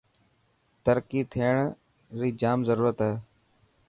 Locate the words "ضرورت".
2.69-2.97